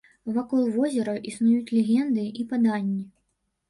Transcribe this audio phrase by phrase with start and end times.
[0.37, 3.03] Вакол возера існуюць легенды і паданні.